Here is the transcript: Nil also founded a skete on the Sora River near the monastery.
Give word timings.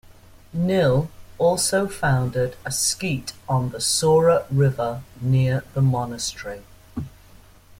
Nil 0.51 1.11
also 1.37 1.87
founded 1.87 2.55
a 2.65 2.71
skete 2.71 3.33
on 3.47 3.69
the 3.69 3.79
Sora 3.79 4.47
River 4.49 5.03
near 5.21 5.63
the 5.75 5.81
monastery. 5.83 6.63